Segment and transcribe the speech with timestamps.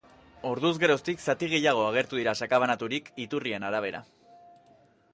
[0.51, 4.07] Orduz geroztik, zati gehiago agertu dira sakabanaturik, iturrien arabera.